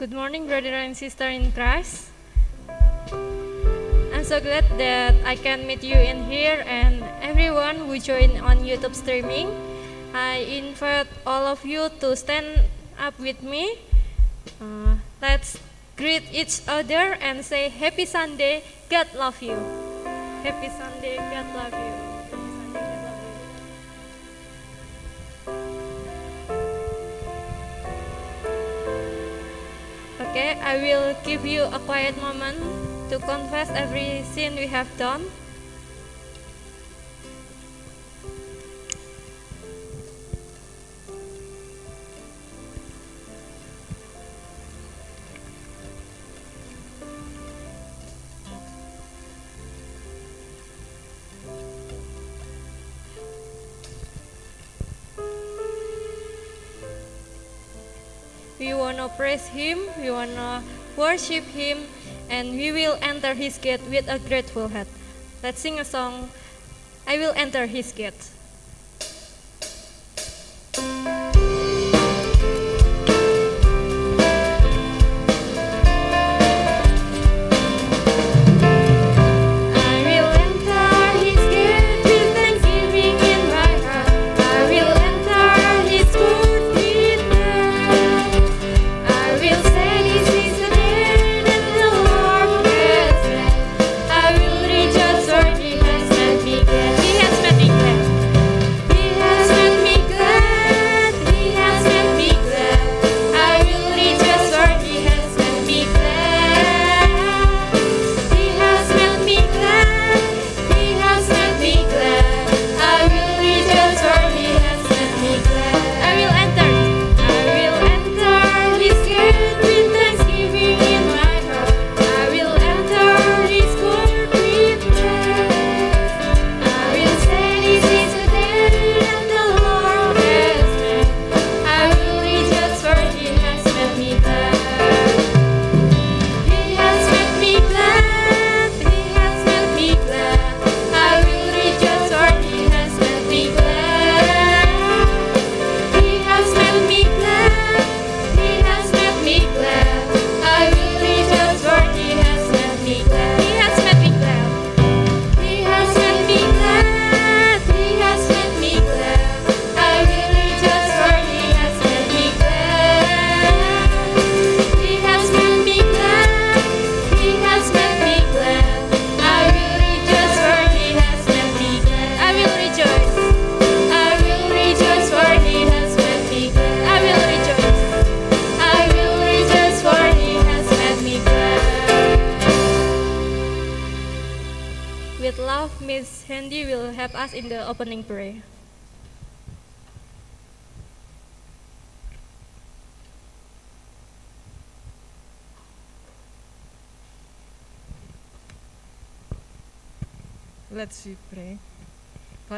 [0.00, 2.08] Good morning, brother and sister in Christ.
[3.04, 8.64] I'm so glad that I can meet you in here and everyone who joined on
[8.64, 9.52] YouTube streaming.
[10.16, 12.64] I invite all of you to stand
[12.96, 13.76] up with me.
[14.56, 15.60] Uh, let's
[16.00, 19.60] greet each other and say Happy Sunday, God love you.
[20.40, 22.09] Happy Sunday, God love you.
[30.40, 32.56] Okay, I will give you a quiet moment
[33.12, 35.28] to confess every sin we have done.
[59.20, 60.64] Praise Him, we wanna
[60.96, 61.84] worship Him,
[62.30, 64.88] and we will enter His gate with a grateful heart.
[65.42, 66.30] Let's sing a song.
[67.06, 68.16] I will enter His gate.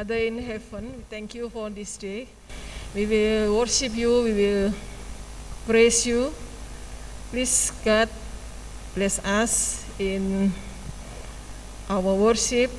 [0.03, 2.27] Father in heaven, thank you for this day.
[2.93, 4.73] We will worship you, we will
[5.65, 6.33] praise you.
[7.31, 8.09] Please, God,
[8.95, 10.51] bless us in
[11.87, 12.69] our worship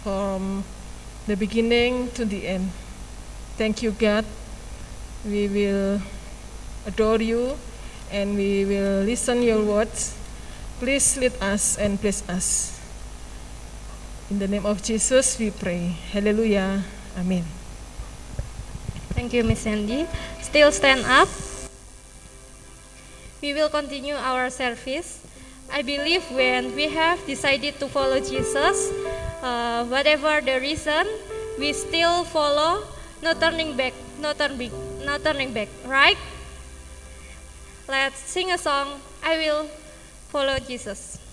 [0.00, 0.64] from
[1.26, 2.70] the beginning to the end.
[3.60, 4.24] Thank you, God.
[5.20, 6.00] We will
[6.86, 7.58] adore you
[8.10, 10.16] and we will listen your words.
[10.80, 12.75] Please lead us and bless us.
[14.26, 15.94] In the name of Jesus we pray.
[16.10, 16.82] Hallelujah.
[17.14, 17.46] Amen.
[19.14, 20.02] Thank you, Miss Sandy.
[20.42, 21.30] Still stand up.
[23.40, 25.22] We will continue our service.
[25.70, 28.90] I believe when we have decided to follow Jesus,
[29.46, 31.06] uh, whatever the reason,
[31.54, 32.82] we still follow,
[33.22, 34.74] no turning back, no turning,
[35.06, 36.18] no turning back, right?
[37.86, 38.98] Let's sing a song.
[39.22, 39.70] I will
[40.34, 41.25] follow Jesus.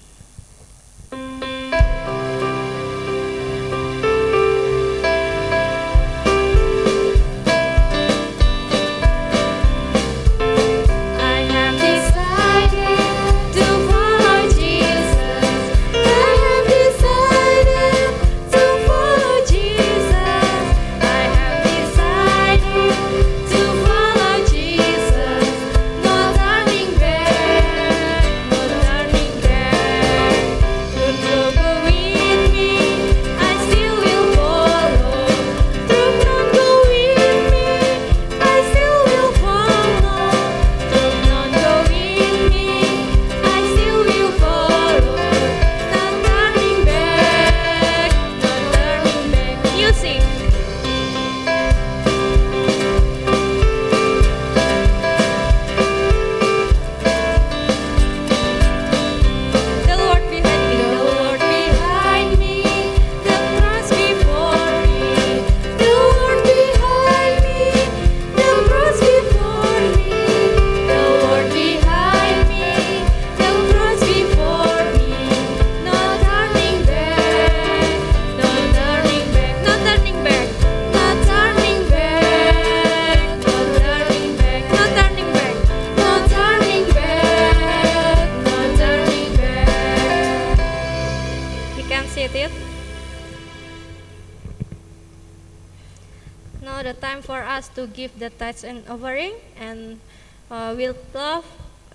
[97.93, 100.01] Give the tithes and offering, and
[100.49, 101.45] uh, will love,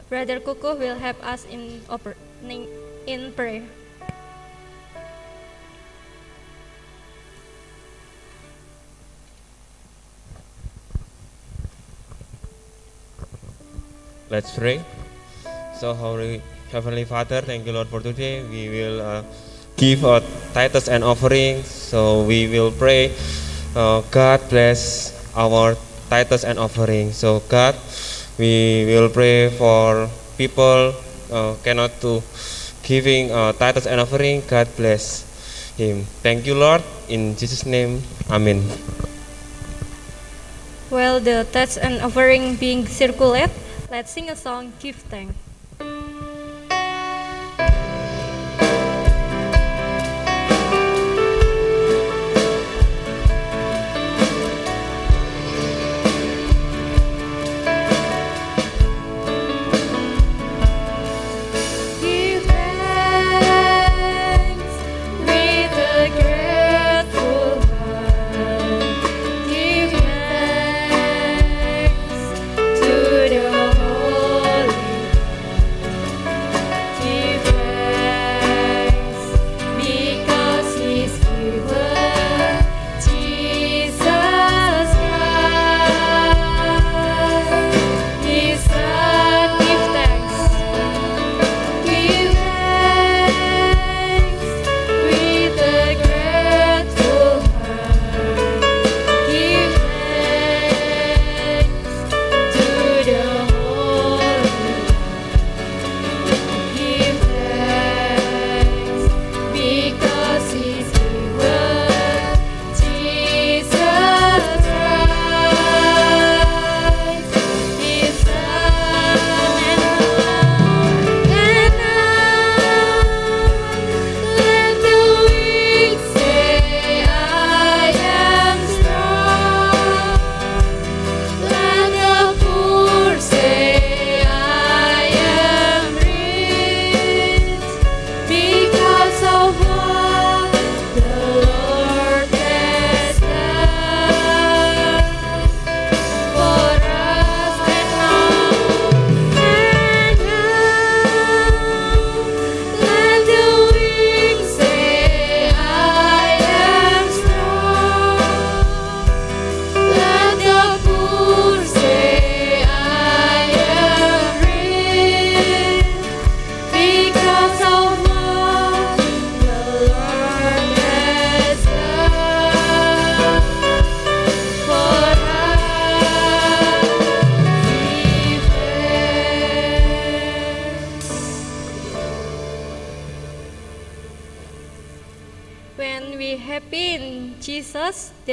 [0.09, 2.71] Brother Kuku will help us in opening
[3.07, 3.67] in prayer.
[14.31, 14.85] Let's pray.
[15.81, 18.45] So, Holy Heavenly Father, thank you, Lord, for today.
[18.45, 19.23] We will uh,
[19.77, 20.21] give our
[20.53, 21.67] tithes and offerings.
[21.67, 23.17] So, we will pray.
[23.75, 25.77] Uh, God bless our
[26.09, 27.13] tithes and offering.
[27.13, 27.77] So, God,
[28.39, 30.95] we will pray for people
[31.33, 32.23] uh, cannot to
[32.83, 34.43] giving uh, tithes and offering.
[34.49, 35.25] God bless
[35.77, 36.05] him.
[36.25, 36.83] Thank you, Lord.
[37.09, 38.65] In Jesus' name, Amen.
[40.89, 43.53] While the tithes and offering being circulated,
[43.91, 45.48] let's sing a song, Give Thanks.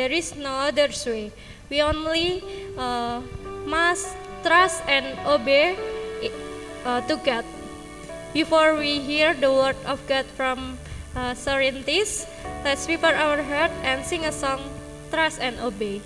[0.06, 1.34] There is no other way.
[1.66, 2.46] We only
[2.78, 3.26] uh,
[3.66, 4.14] must
[4.46, 5.74] trust and obey
[6.86, 7.42] uh, to God.
[8.32, 10.78] Before we hear the word of God from
[11.16, 14.62] uh, let's prepare our heart and sing a song,
[15.10, 16.02] Trust and Obey.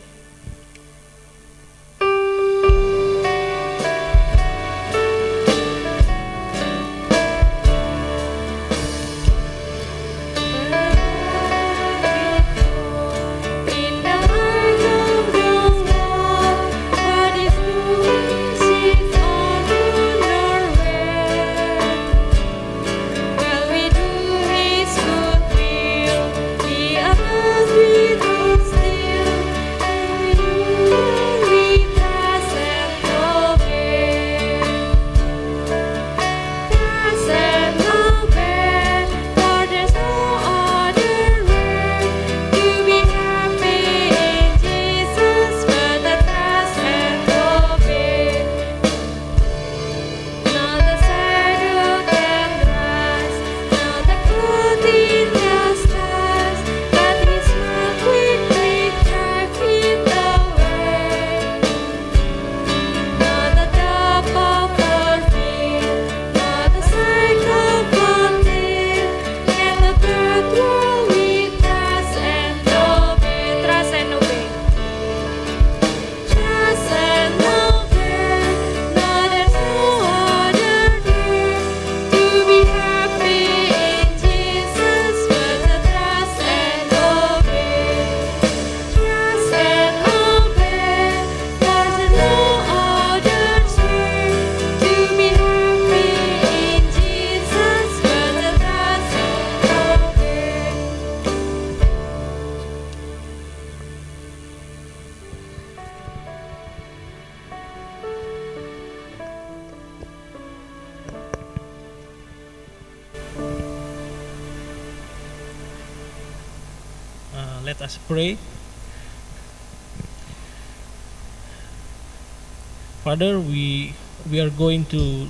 [123.19, 123.95] We
[124.31, 125.27] we are going to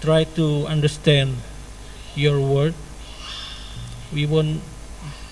[0.00, 1.42] try to understand
[2.14, 2.74] your word.
[4.14, 4.62] We want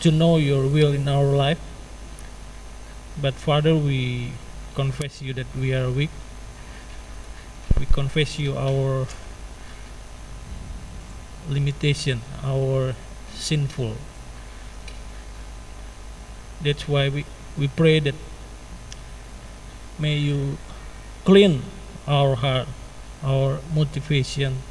[0.03, 1.63] to know your will in our life.
[3.23, 4.35] But Father, we
[4.75, 6.11] confess you that we are weak.
[7.79, 9.07] We confess you our
[11.49, 12.99] limitation, our
[13.39, 13.95] sinful.
[16.61, 17.25] That's why we,
[17.57, 18.19] we pray that
[19.97, 20.59] may you
[21.29, 21.61] clean
[22.09, 22.67] our heart,
[23.23, 24.65] our motivation.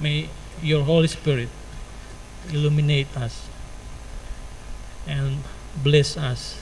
[0.00, 0.30] May
[0.62, 1.50] your Holy Spirit
[2.48, 3.52] illuminate us
[5.06, 5.44] and
[5.84, 6.56] bless us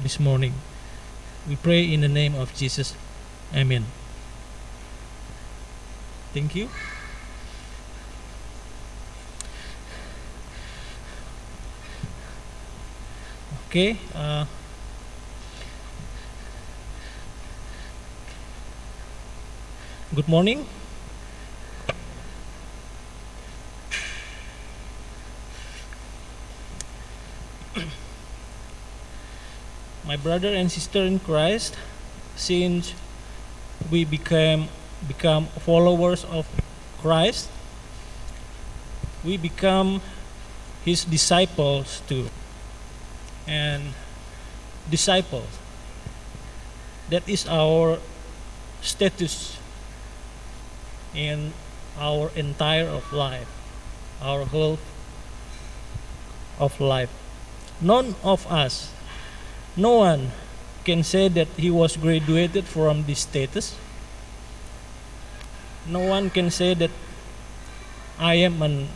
[0.00, 0.54] this morning.
[1.46, 2.96] We pray in the name of Jesus.
[3.52, 3.84] Amen.
[6.32, 6.70] Thank you.
[13.68, 13.98] Okay.
[14.14, 14.46] Uh,
[20.14, 20.64] good morning.
[30.06, 31.76] My brother and sister in Christ,
[32.36, 32.94] since
[33.90, 34.68] we became
[35.06, 36.48] become followers of
[37.04, 37.50] Christ,
[39.22, 40.00] we become
[40.86, 42.32] his disciples too.
[43.46, 43.92] And
[44.88, 45.52] disciples,
[47.10, 48.00] that is our
[48.80, 49.58] status
[51.18, 51.52] in
[51.98, 53.50] our entire of life,
[54.22, 54.78] our whole
[56.62, 57.10] of life.
[57.82, 58.94] None of us,
[59.76, 60.30] no one
[60.86, 63.74] can say that he was graduated from this status.
[65.86, 66.90] No one can say that
[68.18, 68.88] I am an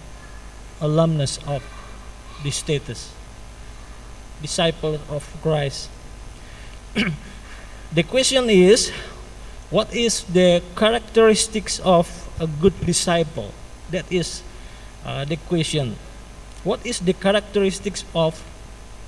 [0.80, 1.62] alumnus of
[2.42, 3.10] this status,
[4.40, 5.90] disciple of Christ.
[7.92, 8.90] the question is,
[9.72, 12.06] what is the characteristics of
[12.38, 13.50] a good disciple?
[13.90, 14.44] That is
[15.04, 15.96] uh, the question.
[16.62, 18.36] What is the characteristics of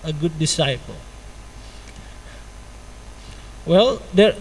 [0.03, 0.97] a good disciple?
[3.67, 4.35] Well, there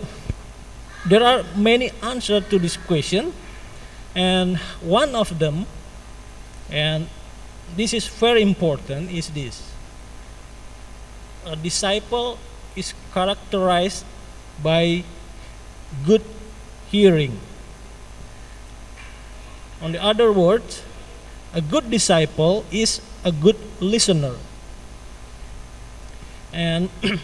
[1.05, 3.35] there are many answers to this question,
[4.15, 5.67] and one of them,
[6.71, 7.07] and
[7.75, 9.59] this is very important, is this:
[11.45, 12.39] a disciple
[12.75, 14.07] is characterized
[14.63, 15.03] by
[16.05, 16.23] good
[16.89, 17.39] hearing.
[19.81, 20.83] On the other words,
[21.53, 24.35] a good disciple is a good listener.
[26.53, 26.89] And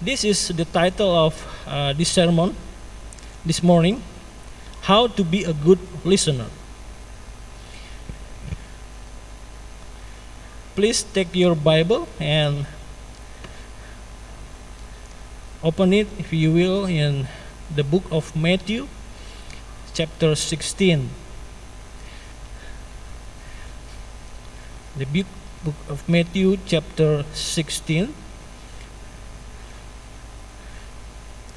[0.00, 1.34] this is the title of
[1.66, 2.54] uh, this sermon
[3.44, 4.02] this morning
[4.82, 6.46] How to be a Good Listener.
[10.76, 12.66] Please take your Bible and
[15.64, 17.26] open it, if you will, in
[17.74, 18.86] the book of Matthew,
[19.94, 21.08] chapter 16.
[24.96, 25.24] The
[25.64, 28.12] book of Matthew, chapter 16.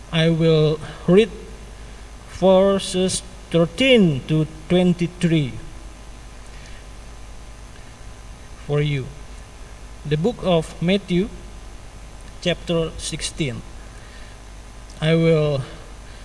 [0.10, 1.30] I will read
[2.40, 3.22] verses
[3.52, 5.52] 13 to 23
[8.66, 9.06] for you.
[10.08, 11.28] The book of Matthew,
[12.40, 13.62] chapter 16.
[15.00, 15.62] I will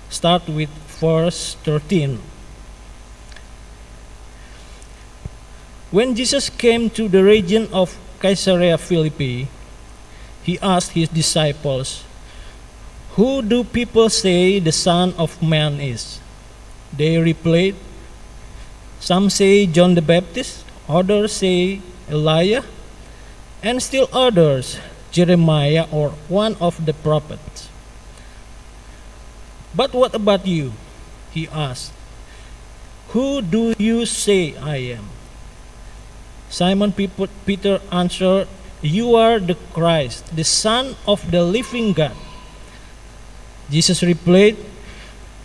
[0.09, 2.19] start with verse 13.
[5.91, 9.49] When Jesus came to the region of Caesarea Philippi,
[10.43, 12.05] he asked his disciples,
[13.21, 16.19] Who do people say the Son of Man is?
[16.97, 17.77] They replied,
[19.01, 22.65] Some say John the Baptist, others say Elijah,
[23.63, 27.52] and still others Jeremiah or one of the prophets.
[29.75, 30.73] But what about you?
[31.33, 31.93] He asked.
[33.17, 35.09] Who do you say I am?
[36.49, 38.49] Simon Peter answered,
[38.81, 42.17] You are the Christ, the Son of the living God.
[43.71, 44.57] Jesus replied,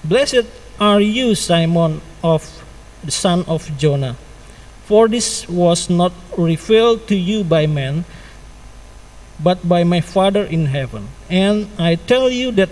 [0.04, 0.48] Blessed
[0.80, 2.44] are you, Simon of
[3.04, 4.16] the son of Jonah,
[4.84, 8.04] for this was not revealed to you by man,
[9.40, 11.08] but by my Father in heaven.
[11.30, 12.70] And I tell you that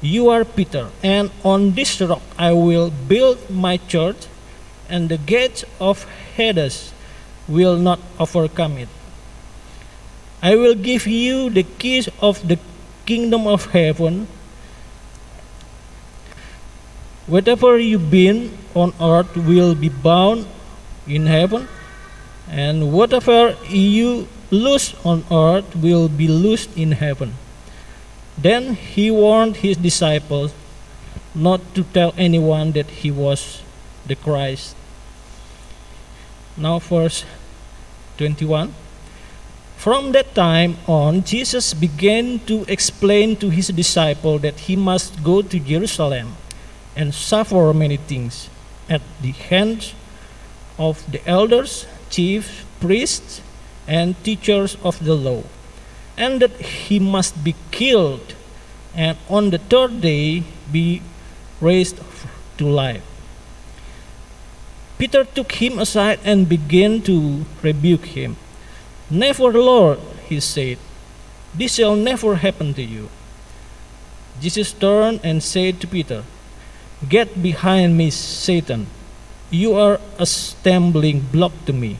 [0.00, 4.26] you are Peter, and on this rock I will build my church,
[4.88, 6.04] and the gates of
[6.36, 6.92] Hades
[7.48, 8.88] will not overcome it.
[10.42, 12.58] I will give you the keys of the
[13.06, 14.28] kingdom of heaven.
[17.26, 20.46] Whatever you bind on earth will be bound
[21.06, 21.68] in heaven,
[22.48, 27.34] And whatever you loose on earth will be loosed in heaven.
[28.38, 30.54] Then he warned his disciples
[31.34, 33.62] not to tell anyone that he was
[34.06, 34.74] the Christ.
[36.56, 37.24] Now, verse
[38.16, 38.74] 21.
[39.76, 45.42] From that time on, Jesus began to explain to his disciples that he must go
[45.42, 46.34] to Jerusalem
[46.96, 48.50] and suffer many things
[48.90, 49.94] at the hands
[50.78, 53.40] of the elders, chief priests,
[53.86, 55.42] and teachers of the law,
[56.18, 58.34] and that he must be killed
[58.94, 61.00] and on the third day be
[61.60, 62.02] raised
[62.58, 63.06] to life.
[64.98, 68.36] Peter took him aside and began to rebuke him.
[69.08, 70.78] Never, Lord, he said,
[71.54, 73.08] this shall never happen to you.
[74.40, 76.24] Jesus turned and said to Peter,
[77.08, 78.86] Get behind me, Satan.
[79.50, 81.98] You are a stumbling block to me.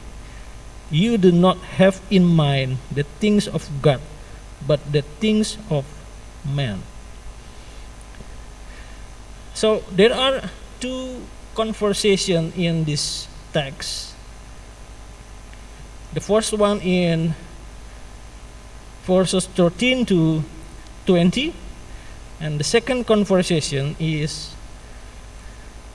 [0.89, 4.01] You do not have in mind the things of God,
[4.65, 5.85] but the things of
[6.41, 6.81] man.
[9.53, 10.49] So there are
[10.79, 11.21] two
[11.53, 14.15] conversations in this text.
[16.13, 17.35] The first one in
[19.05, 20.43] verses 13 to
[21.05, 21.53] 20,
[22.39, 24.55] and the second conversation is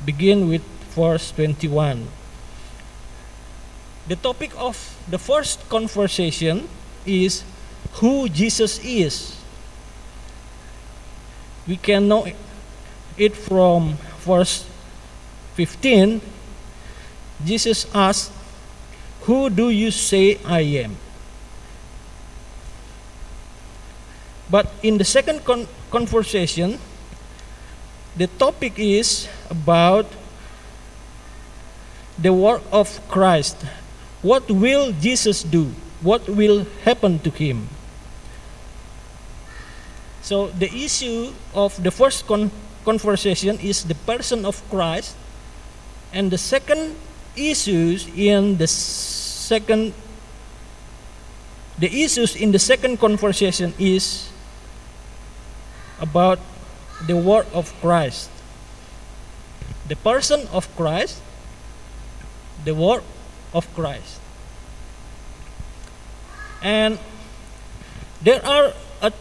[0.05, 0.63] begin with
[0.95, 2.07] verse 21.
[4.07, 4.77] The topic of
[5.09, 6.69] the first conversation
[7.07, 7.43] is
[7.95, 9.37] who Jesus is.
[11.67, 12.27] We can know
[13.17, 14.69] it from verse
[15.55, 16.21] 15.
[17.45, 18.33] Jesus asked,
[19.23, 20.97] Who do you say I am?
[24.51, 26.79] But in the second con- conversation,
[28.17, 30.07] the topic is about
[32.19, 33.57] the work of Christ.
[34.25, 35.69] What will Jesus do?
[36.01, 37.69] What will happen to him?
[40.25, 42.51] So, the issue of the first con-
[42.89, 45.13] conversation is the person of Christ,
[46.09, 46.97] and the second
[47.37, 49.93] issues in the second
[51.77, 54.33] the issues in the second conversation is
[56.01, 56.41] about
[57.05, 58.31] the word of Christ.
[59.85, 61.21] The person of Christ,
[62.65, 63.05] the work
[63.55, 64.21] of Christ.
[66.61, 66.99] And
[68.21, 69.13] there are a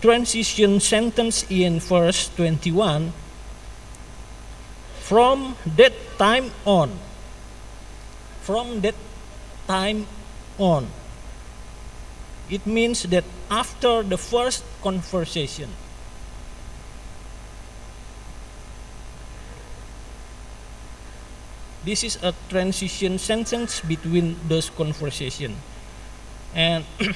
[0.00, 3.12] transition sentence in verse 21
[5.00, 6.92] from that time on
[8.40, 8.94] from that
[9.66, 10.06] time
[10.58, 10.86] on
[12.48, 15.68] it means that after the first conversation
[21.84, 25.56] this is a transition sentence between those conversation.
[26.54, 26.84] And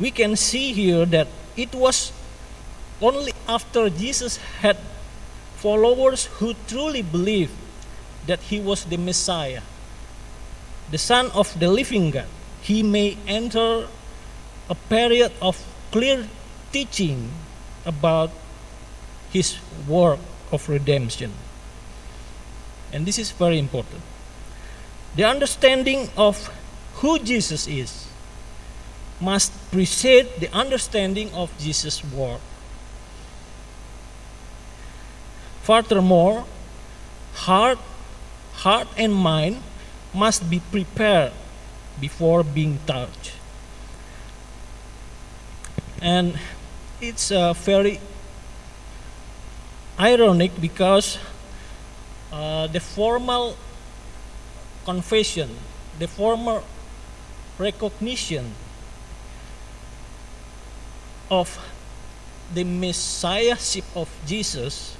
[0.00, 2.12] we can see here that it was
[3.02, 4.78] only after jesus had
[5.56, 7.52] followers who truly believed
[8.26, 9.62] that he was the messiah
[10.90, 12.26] the son of the living god
[12.62, 13.88] he may enter
[14.70, 15.58] a period of
[15.90, 16.26] clear
[16.70, 17.30] teaching
[17.84, 18.30] about
[19.32, 20.20] his work
[20.52, 21.32] of redemption
[22.92, 24.02] and this is very important.
[25.16, 26.50] The understanding of
[26.94, 28.06] who Jesus is
[29.20, 32.40] must precede the understanding of Jesus' work.
[35.62, 36.44] Furthermore,
[37.34, 37.78] heart,
[38.54, 39.62] heart and mind
[40.12, 41.32] must be prepared
[42.00, 43.32] before being touched.
[46.00, 46.38] And
[47.00, 48.00] it's uh, very
[49.98, 51.18] ironic because
[52.32, 53.56] uh, the formal
[54.84, 55.50] confession,
[55.98, 56.64] the formal
[57.58, 58.54] recognition
[61.30, 61.60] of
[62.54, 64.96] the messiahship of Jesus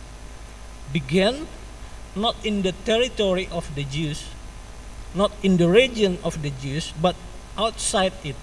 [0.92, 1.46] began
[2.14, 4.28] not in the territory of the Jews,
[5.14, 7.16] not in the region of the Jews, but
[7.56, 8.36] outside it.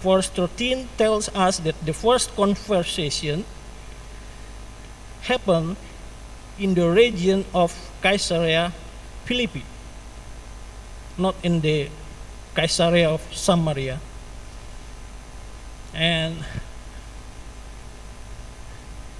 [0.00, 3.44] Verse 13 tells us that the first conversation
[5.28, 5.76] happened
[6.58, 8.72] in the region of Caesarea
[9.28, 9.62] Philippi,
[11.20, 11.92] not in the
[12.56, 14.00] Caesarea of Samaria.
[15.92, 16.40] And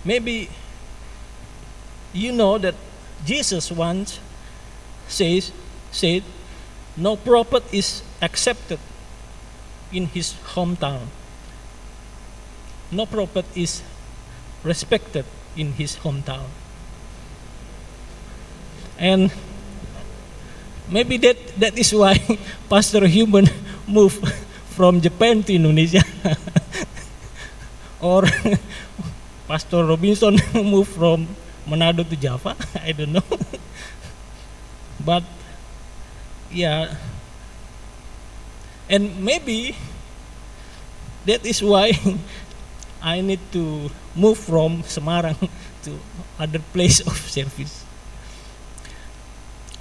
[0.05, 0.49] maybe
[2.12, 2.75] you know that
[3.25, 4.18] Jesus once
[5.09, 5.53] says
[5.92, 6.25] said
[6.97, 8.81] no prophet is accepted
[9.92, 11.12] in his hometown.
[12.90, 13.83] No prophet is
[14.64, 15.25] respected
[15.59, 16.47] in his hometown.
[18.99, 19.35] And
[20.87, 22.23] maybe that that is why
[22.71, 23.51] Pastor Human
[23.87, 24.23] moved
[24.79, 26.07] from Japan to Indonesia,
[28.01, 28.23] or
[29.51, 31.27] Pastor Robinson moved from
[31.66, 32.55] Manado to Java.
[32.79, 33.27] I don't know,
[35.03, 35.27] but
[36.51, 36.94] yeah,
[38.88, 39.75] and maybe
[41.27, 41.92] that is why
[43.03, 45.38] I need to move from Semarang
[45.87, 45.94] to
[46.38, 47.87] other place of service.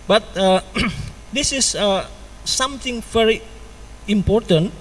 [0.08, 0.62] But uh,
[1.34, 2.08] this is uh,
[2.46, 3.42] something very
[4.08, 4.72] important.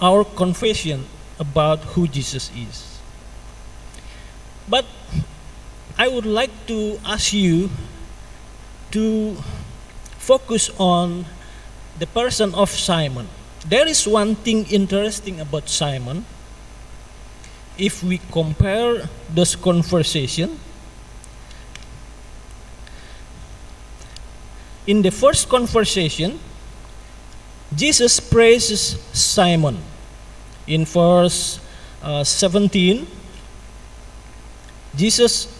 [0.00, 1.06] Our confession
[1.38, 2.98] about who Jesus is.
[4.68, 4.84] But
[5.98, 7.70] I would like to ask you
[8.90, 9.36] to
[10.18, 11.26] focus on
[11.98, 13.28] the person of Simon.
[13.66, 16.24] There is one thing interesting about Simon.
[17.82, 20.54] If we compare this conversation,
[24.86, 26.38] in the first conversation,
[27.74, 29.82] Jesus praises Simon.
[30.68, 31.58] In verse
[32.00, 33.04] uh, 17,
[34.94, 35.50] Jesus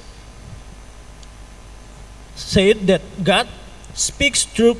[2.36, 3.48] said that God
[3.94, 4.76] speaks through,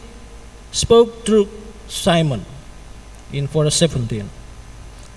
[0.71, 1.49] spoke through
[1.89, 2.47] Simon.
[3.33, 4.31] In verse 17,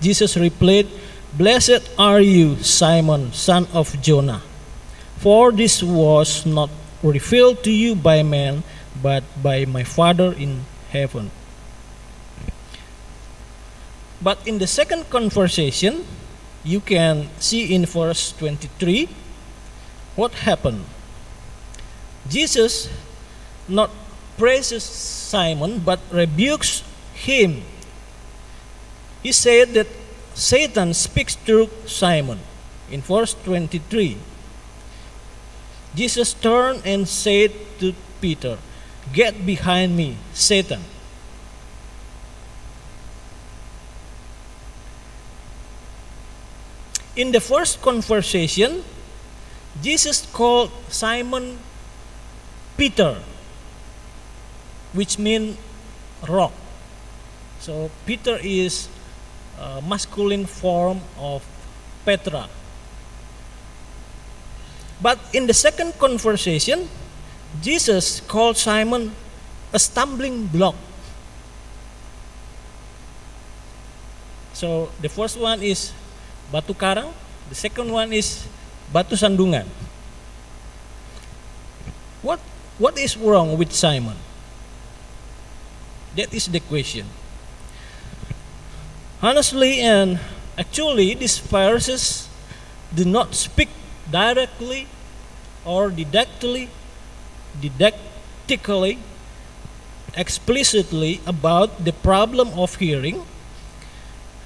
[0.02, 0.88] Jesus replied,
[1.36, 4.40] Blessed are you, Simon, son of Jonah,
[5.20, 6.70] for this was not
[7.04, 8.64] revealed to you by man,
[9.04, 10.64] but by my Father in
[10.96, 11.32] heaven.
[14.22, 16.08] But in the second conversation,
[16.64, 19.10] you can see in verse 23
[20.16, 20.88] what happened.
[22.32, 22.88] Jesus
[23.68, 23.92] not
[24.38, 27.68] praises Simon but rebukes him.
[29.22, 29.88] He said that
[30.36, 32.40] Satan speaks through Simon.
[32.92, 34.20] In verse 23,
[35.96, 38.60] Jesus turned and said to Peter,
[39.14, 40.84] Get behind me, Satan.
[47.16, 48.84] In the first conversation,
[49.82, 51.60] Jesus called Simon
[52.76, 53.24] Peter,
[54.92, 55.56] which means
[56.28, 56.52] rock.
[57.62, 58.90] So Peter is
[59.60, 61.44] a masculine form of
[62.06, 62.48] Petra.
[65.02, 66.88] But in the second conversation,
[67.62, 69.12] Jesus called Simon
[69.74, 70.76] a stumbling block.
[74.56, 75.92] So the first one is
[76.52, 77.12] batu karang,
[77.52, 78.48] the second one is
[78.88, 79.68] batu sandungan.
[82.24, 82.40] What
[82.80, 84.16] what is wrong with Simon?
[86.16, 87.04] That is the question.
[89.22, 90.20] Honestly and
[90.58, 92.28] actually these verses
[92.94, 93.70] do not speak
[94.12, 94.88] directly
[95.66, 96.70] or didactically
[97.60, 99.00] didactically
[100.16, 103.26] explicitly about the problem of hearing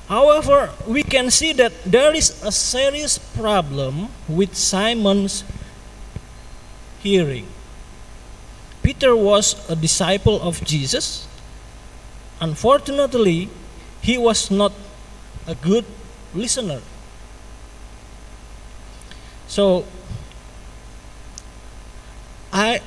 [0.09, 5.43] However, we can see that there is a serious problem with Simon's
[7.05, 7.45] hearing.
[8.81, 11.27] Peter was a disciple of Jesus.
[12.41, 13.53] Unfortunately,
[14.01, 14.71] he was not
[15.47, 15.85] a good
[16.33, 16.81] listener.
[19.47, 19.85] So,
[22.53, 22.81] I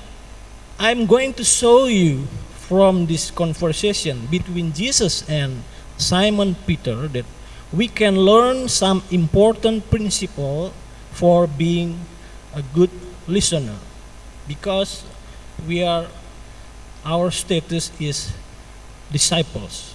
[0.79, 2.27] I'm going to show you
[2.66, 5.62] from this conversation between Jesus and
[5.98, 7.27] Simon Peter that
[7.72, 10.72] we can learn some important principle
[11.12, 12.01] for being
[12.55, 12.90] a good
[13.27, 13.77] listener
[14.48, 15.05] because
[15.66, 16.07] we are
[17.05, 18.33] our status is
[19.11, 19.91] disciples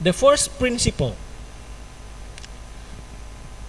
[0.00, 1.16] the first principle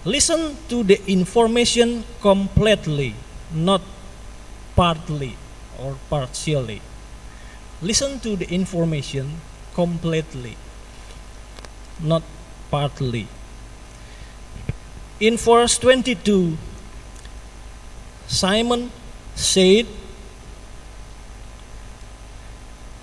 [0.04, 3.14] listen to the information completely
[3.52, 3.80] not
[4.76, 5.36] partly
[5.78, 6.80] or partially
[7.80, 9.40] listen to the information
[9.74, 10.56] completely,
[12.00, 12.22] not
[12.70, 13.28] partly.
[15.20, 16.58] In verse 22,
[18.26, 18.90] Simon
[19.34, 19.86] said,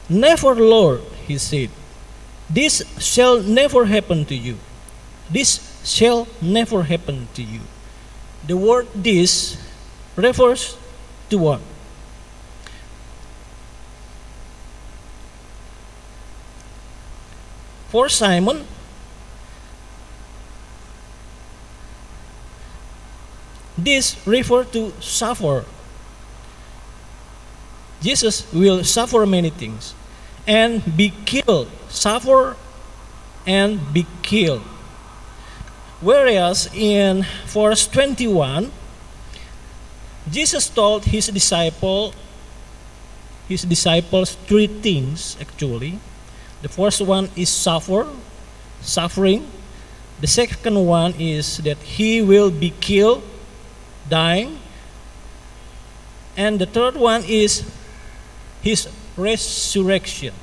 [0.08, 1.72] Never, Lord, he said,
[2.50, 4.58] this shall never happen to you.
[5.30, 7.62] This shall never happen to you.
[8.46, 9.58] The word this
[10.16, 10.78] refers
[11.30, 11.62] to what?
[17.90, 18.68] For Simon,
[23.78, 25.66] this refers to suffer.
[28.02, 29.96] Jesus will suffer many things
[30.48, 32.56] and be killed, suffer
[33.46, 34.62] and be killed.
[36.02, 38.72] Whereas in verse 21,
[40.30, 42.14] Jesus told his disciple
[43.48, 46.00] his disciples three things actually.
[46.62, 48.08] The first one is suffer,
[48.82, 49.46] suffering.
[50.20, 53.22] The second one is that he will be killed,
[54.10, 54.58] dying.
[56.36, 57.64] And the third one is
[58.62, 60.34] his resurrection.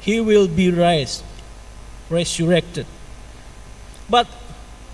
[0.00, 1.22] He will be raised,
[2.08, 2.86] resurrected.
[4.08, 4.26] But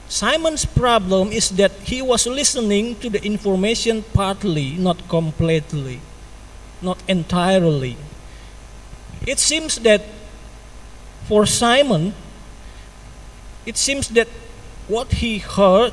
[0.08, 6.00] Simon's problem is that he was listening to the information partly, not completely,
[6.82, 7.96] not entirely.
[9.26, 10.02] It seems that
[11.26, 12.14] for Simon,
[13.64, 14.28] it seems that
[14.86, 15.92] what he heard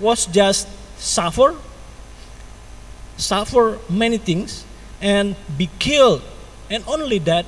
[0.00, 0.66] was just
[0.98, 1.54] suffer,
[3.16, 4.64] suffer many things,
[5.00, 6.22] and be killed,
[6.70, 7.46] and only that.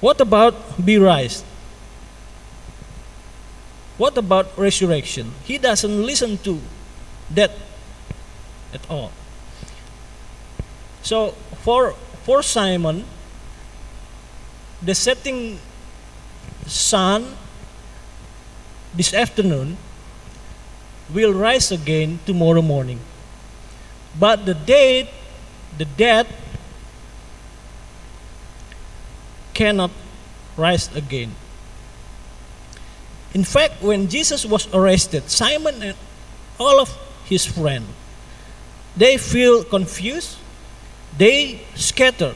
[0.00, 0.54] What about
[0.84, 1.44] be raised?
[4.00, 5.32] What about resurrection?
[5.44, 6.58] He doesn't listen to
[7.36, 7.52] that
[8.72, 9.12] at all.
[11.02, 11.92] So for
[12.24, 13.04] for Simon,
[14.80, 15.60] the setting
[16.64, 17.36] sun
[18.94, 19.76] this afternoon
[21.12, 23.00] will rise again tomorrow morning.
[24.18, 25.08] But the dead,
[25.78, 26.26] the dead
[29.54, 29.90] cannot
[30.56, 31.34] rise again.
[33.32, 35.96] In fact, when Jesus was arrested, Simon and
[36.58, 36.90] all of
[37.24, 37.86] his friends,
[38.96, 40.36] they feel confused,
[41.16, 42.34] they scatter.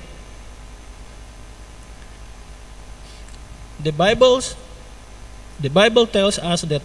[3.83, 4.55] The Bible's
[5.61, 6.83] the Bible tells us that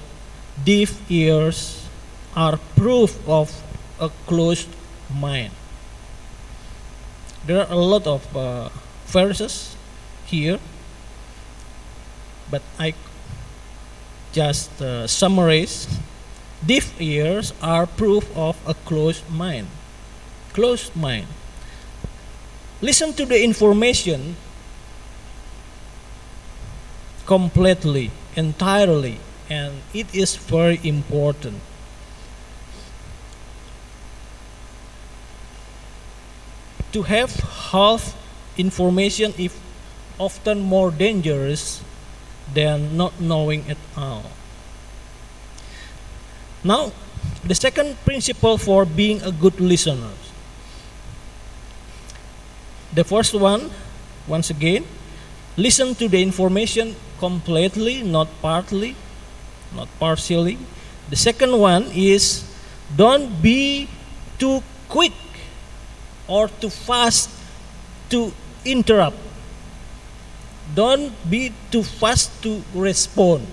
[0.63, 1.87] deaf ears
[2.35, 3.49] are proof of
[3.99, 4.69] a closed
[5.13, 5.51] mind.
[7.45, 8.69] There are a lot of uh,
[9.07, 9.75] verses
[10.25, 10.59] here,
[12.51, 12.93] but I
[14.31, 15.87] just uh, summarize.
[16.65, 19.67] Deaf ears are proof of a closed mind.
[20.53, 21.27] Closed mind.
[22.81, 24.35] Listen to the information
[27.25, 29.19] completely, entirely,
[29.49, 31.61] and it is very important.
[36.93, 37.35] To have
[37.71, 38.17] half
[38.57, 39.53] information is
[40.17, 41.81] often more dangerous
[42.53, 44.25] than not knowing at all.
[46.63, 46.91] Now,
[47.45, 50.11] the second principle for being a good listener.
[52.91, 53.69] The first one,
[54.27, 54.83] once again,
[55.55, 58.95] listen to the information completely, not partly,
[59.75, 60.57] not partially.
[61.09, 62.43] The second one is
[62.97, 63.87] don't be
[64.39, 65.13] too quick
[66.29, 67.29] or too fast
[68.09, 68.31] to
[68.63, 69.17] interrupt.
[70.75, 73.47] Don't be too fast to respond.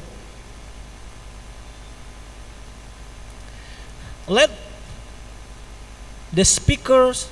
[4.29, 4.51] Let
[6.33, 7.31] the speakers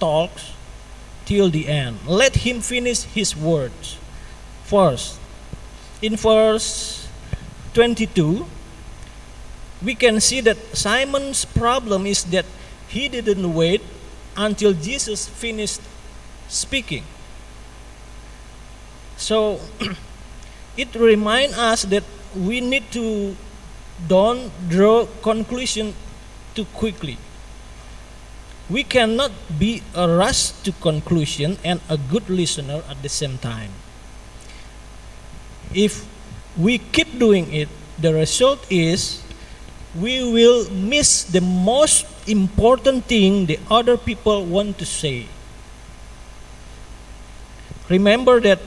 [0.00, 0.52] talks
[1.24, 1.98] till the end.
[2.06, 3.98] Let him finish his words
[4.64, 5.20] first.
[6.02, 7.06] In verse
[7.74, 8.46] 22,
[9.82, 12.46] we can see that Simon's problem is that
[12.88, 13.82] he didn't wait
[14.36, 15.80] until Jesus finished
[16.48, 17.04] speaking.
[19.16, 19.60] So
[20.76, 23.36] it reminds us that we need to
[24.06, 25.94] don't draw conclusion
[26.54, 27.18] too quickly.
[28.70, 33.72] We cannot be a rush to conclusion and a good listener at the same time.
[35.74, 36.04] If
[36.56, 39.24] we keep doing it, the result is
[39.94, 45.26] we will miss the most important thing the other people want to say.
[47.88, 48.60] Remember that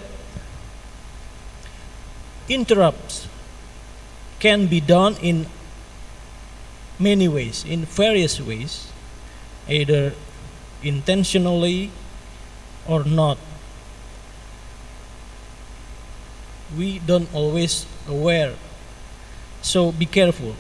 [2.50, 3.28] interrupts
[4.40, 5.46] can be done in
[6.98, 8.92] many ways, in various ways,
[9.70, 10.14] either
[10.82, 11.92] intentionally
[12.88, 13.38] or not.
[16.76, 18.56] We don't always aware,
[19.62, 20.56] so be careful.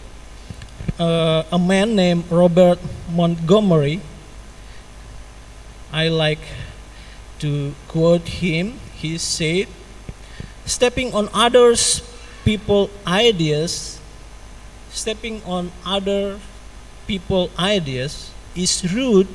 [0.99, 4.01] Uh, a man named Robert Montgomery,
[5.91, 6.43] I like
[7.39, 8.79] to quote him.
[8.95, 9.67] He said,
[10.65, 12.01] "Stepping on others
[12.43, 14.01] people ideas
[14.91, 16.39] stepping on other
[17.07, 19.27] people ideas is rude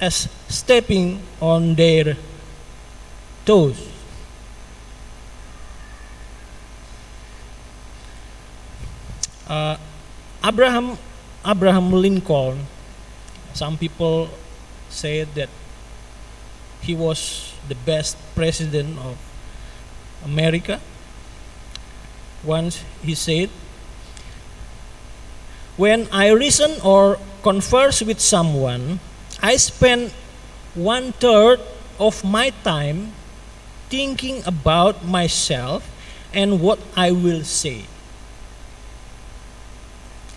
[0.00, 2.16] as stepping on their
[3.44, 3.76] toes
[9.48, 9.76] uh,
[10.44, 10.96] abraham
[11.46, 12.66] abraham lincoln
[13.52, 14.28] some people
[14.88, 15.48] say that
[16.80, 19.16] he was the best president of
[20.24, 20.80] america
[22.44, 23.50] once he said,
[25.76, 29.00] When I reason or converse with someone,
[29.42, 30.12] I spend
[30.74, 31.60] one third
[31.98, 33.12] of my time
[33.88, 35.88] thinking about myself
[36.32, 37.84] and what I will say.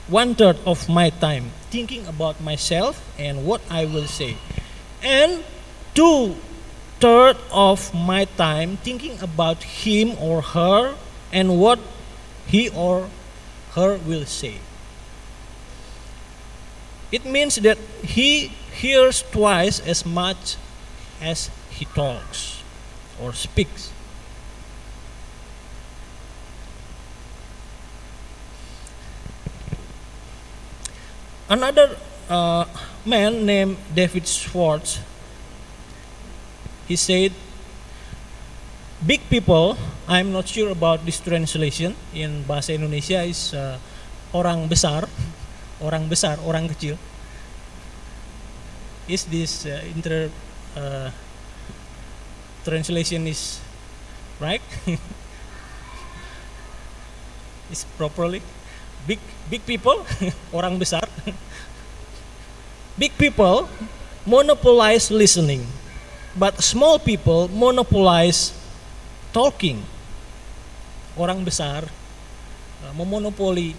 [0.08, 4.36] One third of my time thinking about myself and what I will say.
[5.02, 5.44] And
[5.96, 6.36] two
[7.00, 10.96] third of my time thinking about him or her
[11.32, 11.80] and what
[12.48, 13.08] he or
[13.80, 14.60] her will say.
[17.12, 20.58] It means that he hears twice as much
[21.22, 22.60] as he talks
[23.22, 23.93] or speaks.
[31.54, 31.94] Another
[32.34, 32.66] uh,
[33.06, 34.98] man named David Schwartz,
[36.90, 37.30] he said,
[39.06, 39.78] Big people,
[40.10, 43.78] I'm not sure about this translation in bahasa Indonesia is uh,
[44.34, 45.06] orang besar,
[45.86, 46.98] orang besar, orang kecil.
[49.06, 50.34] Is this uh, inter
[50.74, 51.14] uh,
[52.66, 53.62] translation is
[54.42, 54.64] right?
[57.70, 58.42] is properly
[59.06, 59.22] big
[59.54, 60.02] big people,
[60.58, 61.06] orang besar.
[62.98, 63.70] big people
[64.26, 65.62] monopolize listening,
[66.34, 68.50] but small people monopolize
[69.30, 69.86] talking.
[71.14, 71.86] Orang besar
[72.82, 73.78] uh, memonopoli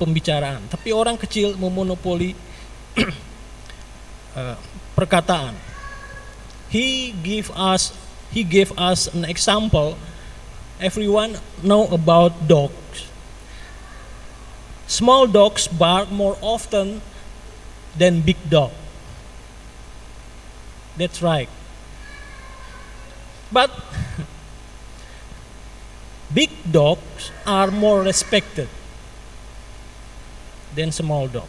[0.00, 2.32] pembicaraan, tapi orang kecil memonopoli
[4.32, 4.56] uh,
[4.96, 5.52] perkataan.
[6.72, 7.92] He give us
[8.32, 10.00] he gave us an example.
[10.80, 13.09] Everyone know about dogs.
[14.90, 17.00] Small dogs bark more often
[17.96, 18.72] than big dog.
[20.98, 21.48] That's right.
[23.52, 23.70] But
[26.34, 28.66] big dogs are more respected
[30.74, 31.46] than small dog.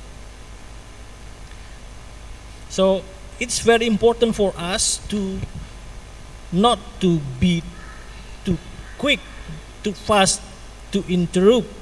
[2.69, 3.01] So
[3.39, 5.41] it's very important for us to
[6.51, 7.63] not to be
[8.45, 8.59] too
[8.99, 9.19] quick,
[9.81, 10.41] too fast
[10.91, 11.73] to interrupt,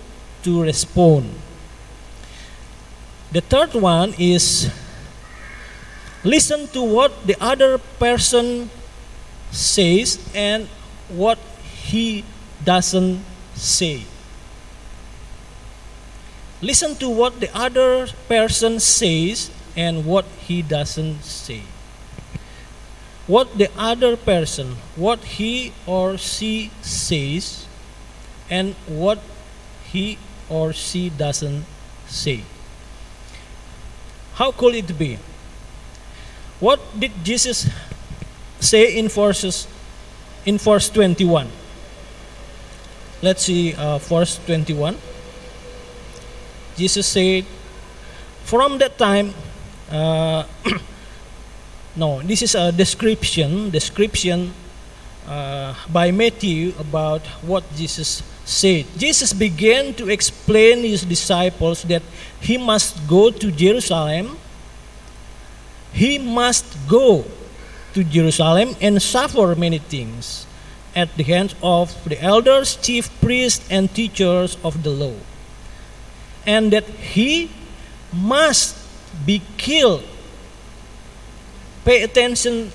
[0.43, 1.48] to respond.
[3.31, 4.73] The third one is
[6.23, 8.71] listen to what the other person
[9.51, 10.67] says and
[11.09, 12.25] what he
[12.65, 13.21] doesn't
[13.53, 14.05] say.
[16.61, 21.61] Listen to what the other person says and what he doesn't say.
[23.27, 27.67] What the other person, what he or she says,
[28.49, 29.21] and what
[29.93, 30.17] he
[30.49, 31.65] or she doesn't
[32.07, 32.41] say.
[34.39, 35.19] How could it be?
[36.63, 37.67] What did Jesus
[38.62, 39.67] say in verses
[40.46, 41.52] in verse 21?
[43.21, 44.96] Let's see uh, verse 21.
[46.77, 47.44] Jesus said,
[48.48, 49.35] From that time,
[49.92, 50.48] uh,
[51.98, 54.54] no, this is a description, description
[55.27, 58.89] uh, by Matthew about what Jesus said.
[58.97, 62.02] Jesus began to explain his disciples that
[62.41, 64.37] he must go to Jerusalem.
[65.93, 67.25] He must go
[67.93, 70.50] to Jerusalem and suffer many things
[70.95, 75.13] at the hands of the elders, chief priests, and teachers of the law
[76.50, 77.50] and that he
[78.13, 78.75] must
[79.25, 80.04] be killed.
[81.85, 82.71] Pay attention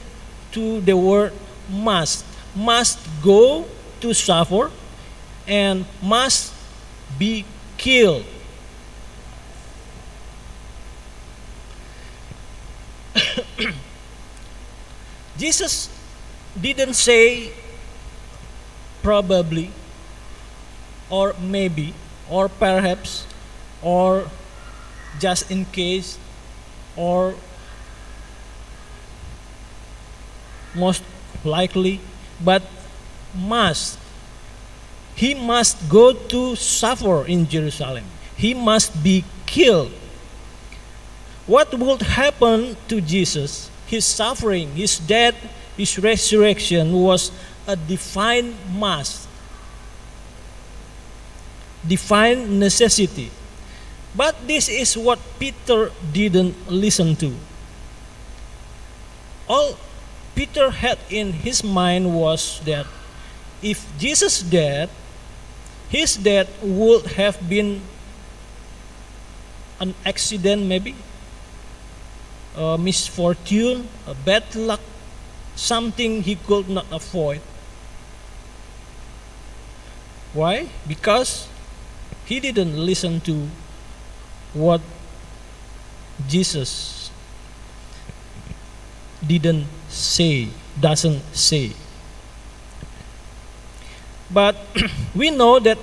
[0.53, 1.33] to the word
[1.69, 2.25] must.
[2.55, 3.67] Must go
[4.01, 4.71] to suffer
[5.47, 6.53] and must
[7.19, 7.45] be
[7.77, 8.25] killed.
[15.37, 15.89] Jesus
[16.61, 17.53] didn't say
[19.03, 19.71] probably
[21.11, 21.95] or maybe
[22.31, 23.27] or perhaps
[23.83, 24.31] or
[25.21, 26.19] just in case
[26.97, 27.35] or
[30.75, 31.05] most
[31.45, 32.01] likely
[32.41, 32.63] but
[33.35, 33.99] must
[35.15, 38.05] he must go to suffer in Jerusalem.
[38.37, 39.93] He must be killed.
[41.47, 43.71] What would happen to Jesus?
[43.87, 45.37] His suffering his death
[45.77, 47.31] his resurrection was
[47.67, 49.29] a divine must.
[51.87, 53.31] Divine necessity.
[54.17, 57.35] But this is what Peter didn't listen to.
[59.49, 59.77] All
[60.35, 62.87] Peter had in his mind was that
[63.63, 64.89] if Jesus dead,
[65.89, 67.83] his death would have been
[69.81, 70.95] an accident, maybe
[72.57, 74.81] a misfortune, a bad luck,
[75.57, 77.41] something he could not avoid.
[80.33, 80.69] Why?
[80.87, 81.49] Because
[82.25, 83.49] he didn't listen to
[84.53, 84.81] what
[86.29, 87.11] Jesus
[89.27, 90.49] didn't say,
[90.81, 91.73] doesn't say.
[94.35, 94.57] But
[95.15, 95.79] we know that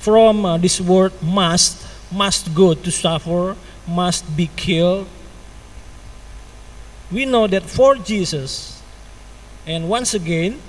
[0.00, 3.54] from uh, this word must, must go to suffer,
[3.86, 5.06] must be killed.
[7.12, 8.82] We know that for Jesus,
[9.66, 10.60] and once again,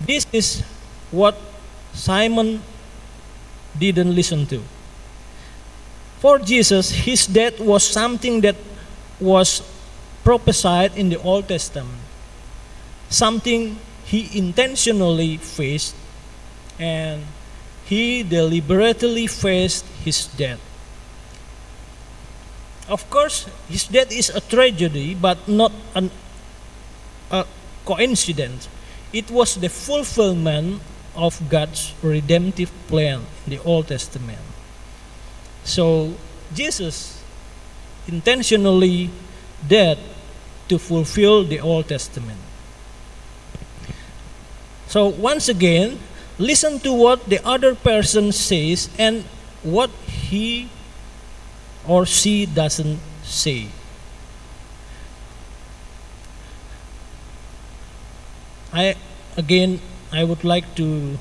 [0.00, 0.62] this is
[1.10, 1.36] what
[1.92, 2.62] Simon
[3.78, 4.62] didn't listen to.
[6.18, 8.56] For Jesus, his death was something that
[9.20, 9.62] was
[10.24, 12.00] prophesied in the Old Testament,
[13.10, 15.94] something he intentionally faced,
[16.78, 17.26] and
[17.84, 20.62] he deliberately faced his death.
[22.88, 26.10] Of course, his death is a tragedy, but not an,
[27.30, 27.44] a
[27.84, 28.68] coincidence.
[29.12, 30.82] It was the fulfillment
[31.16, 34.38] of God's redemptive plan in the Old Testament.
[35.64, 36.14] So,
[36.54, 37.24] Jesus
[38.06, 39.10] intentionally
[39.66, 39.98] died
[40.68, 42.45] to fulfill the Old Testament.
[44.96, 46.00] So, once again,
[46.40, 49.28] listen to what the other person says and
[49.60, 50.72] what he
[51.84, 53.68] or she doesn't say.
[58.72, 58.96] I
[59.36, 59.84] again
[60.16, 61.20] I would like to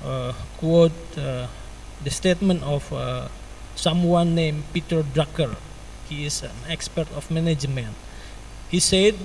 [0.00, 1.52] uh, quote uh,
[2.00, 3.28] the statement of uh,
[3.76, 5.60] someone named Peter Drucker.
[6.08, 7.92] He is an expert of management.
[8.72, 9.20] He said,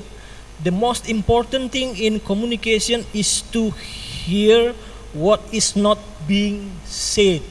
[0.64, 4.74] "The most important thing in communication is to hear
[5.14, 5.98] what is not
[6.28, 7.42] being said."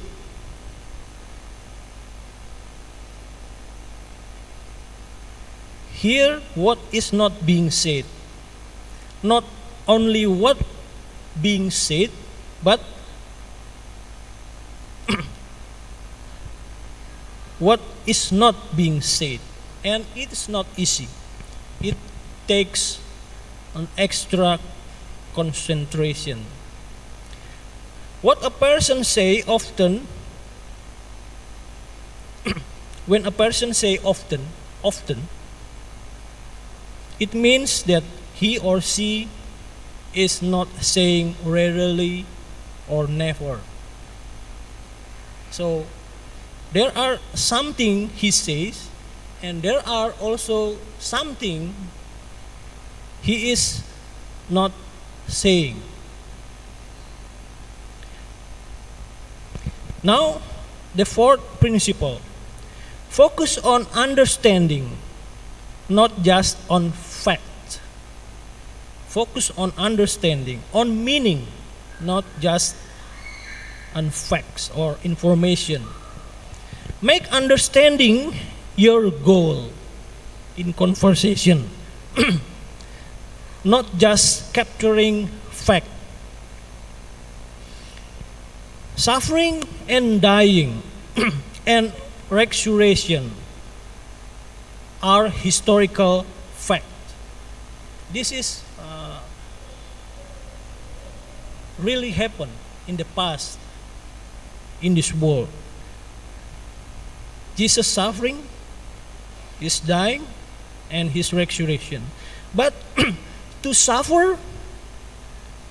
[6.01, 8.09] Hear what is not being said.
[9.23, 9.45] Not
[9.87, 10.57] only what
[11.37, 12.09] being said,
[12.65, 12.81] but
[17.61, 19.45] what is not being said.
[19.85, 21.09] And it is not easy.
[22.51, 22.99] Takes
[23.79, 24.59] an extra
[25.39, 26.47] concentration.
[28.27, 30.11] What a person say often
[33.07, 34.51] when a person say often
[34.83, 35.31] often
[37.21, 38.03] it means that
[38.35, 39.29] he or she
[40.13, 42.27] is not saying rarely
[42.89, 43.61] or never.
[45.53, 45.87] So
[46.73, 48.91] there are something he says,
[49.41, 51.75] and there are also something
[53.23, 53.83] he is
[54.49, 54.73] not
[55.29, 55.81] saying.
[60.03, 60.41] Now,
[60.95, 62.21] the fourth principle
[63.11, 64.97] focus on understanding,
[65.89, 67.81] not just on fact.
[69.11, 71.47] Focus on understanding, on meaning,
[72.01, 72.77] not just
[73.95, 75.83] on facts or information.
[77.03, 78.33] Make understanding
[78.77, 79.71] your goal
[80.57, 81.69] in conversation,
[83.65, 85.87] not just capturing fact.
[88.97, 90.83] Suffering and dying
[91.67, 91.93] and
[92.29, 93.33] resurrection
[95.03, 96.85] are historical fact.
[98.13, 99.21] This is uh,
[101.79, 102.53] really happened
[102.87, 103.59] in the past
[104.83, 105.49] in this world.
[107.57, 108.43] Jesus suffering,
[109.59, 110.27] his dying,
[110.91, 112.03] and his resurrection.
[112.55, 112.75] But
[113.63, 114.39] to suffer,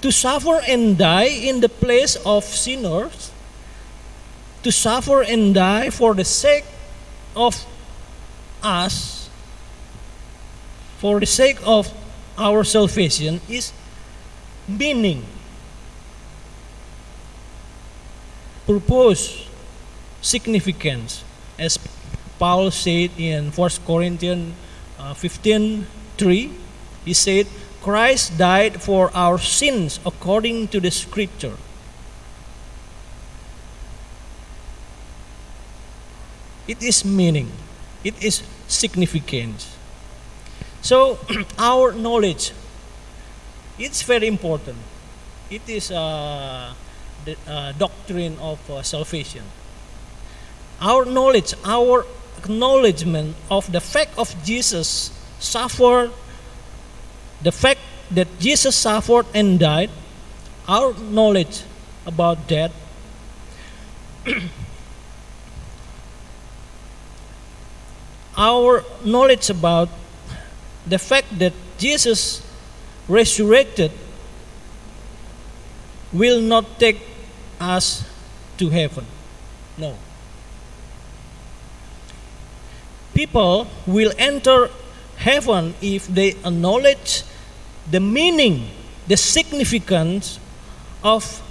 [0.02, 3.32] to suffer and die in the place of sinners,
[4.64, 6.66] to suffer and die for the sake
[7.36, 7.66] of
[8.62, 9.30] us,
[11.00, 11.92] for the sake of
[12.38, 13.72] our salvation, is
[14.68, 15.26] meaning,
[18.68, 19.48] purpose,
[20.22, 21.24] significance,
[21.58, 21.80] as
[22.38, 24.54] Paul said in 1 Corinthians
[25.00, 25.88] uh, 15
[26.18, 26.52] 3,
[27.06, 27.48] he said,
[27.82, 31.56] Christ died for our sins according to the scripture.
[36.68, 37.52] It is meaning,
[38.04, 39.76] it is significance.
[40.82, 41.20] So,
[41.58, 42.52] our knowledge,
[43.80, 44.78] it's very important.
[45.50, 46.74] It is uh,
[47.26, 49.44] the uh, doctrine of uh, salvation.
[50.80, 52.06] Our knowledge, our
[52.38, 56.12] acknowledgement of the fact of Jesus suffered,
[57.42, 57.80] the fact
[58.12, 59.90] that Jesus suffered and died,
[60.68, 61.64] our knowledge
[62.06, 62.72] about that
[68.38, 69.90] our knowledge about
[70.86, 72.42] the fact that Jesus
[73.08, 73.92] resurrected
[76.12, 77.02] will not take
[77.60, 78.04] us
[78.58, 79.06] to heaven.
[79.78, 79.96] No.
[83.20, 84.70] people will enter
[85.20, 87.24] heaven if they acknowledge
[87.92, 88.72] the meaning,
[89.08, 90.40] the significance
[91.04, 91.44] of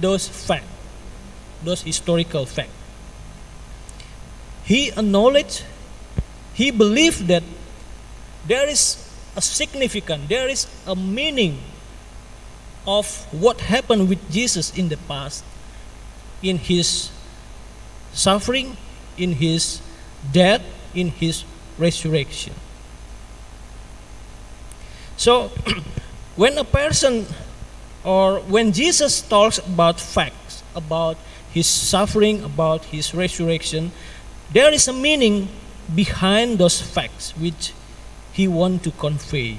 [0.00, 0.66] those facts,
[1.62, 2.72] those historical facts.
[4.64, 5.64] He acknowledged,
[6.54, 7.44] he believed that
[8.46, 9.04] there is
[9.36, 11.60] a significance, there is a meaning
[12.86, 15.44] of what happened with Jesus in the past,
[16.42, 17.10] in his
[18.12, 18.76] suffering,
[19.18, 19.80] in his
[20.32, 20.62] death,
[20.94, 21.44] in his
[21.78, 22.54] resurrection.
[25.16, 25.50] So,
[26.36, 27.26] when a person
[28.04, 31.16] or when Jesus talks about facts, about
[31.52, 33.92] his suffering, about his resurrection,
[34.52, 35.48] there is a meaning
[35.94, 37.72] behind those facts which
[38.32, 39.56] he want to convey.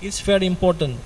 [0.00, 0.98] It's very important.